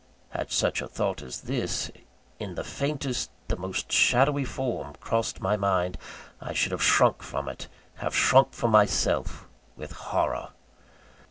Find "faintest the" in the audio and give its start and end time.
2.63-3.55